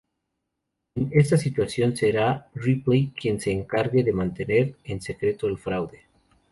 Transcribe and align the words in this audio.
En 0.95 1.09
esta 1.13 1.37
situación, 1.37 1.95
será 1.95 2.49
Ripley 2.55 3.13
quien 3.15 3.39
se 3.39 3.51
encargue 3.51 4.03
de 4.03 4.11
mantener 4.13 4.75
en 4.83 4.99
secreto 4.99 5.45
el 5.45 5.59
fraude. 5.59 6.05